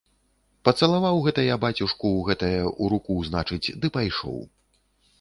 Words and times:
Пацалаваў 0.69 1.21
гэта 1.27 1.41
я 1.49 1.59
бацюшку 1.67 2.05
ў 2.13 2.21
гэтае, 2.31 2.61
у 2.81 2.91
руку, 2.97 3.21
значыць, 3.31 3.71
ды 3.85 3.97
пайшоў. 4.01 4.37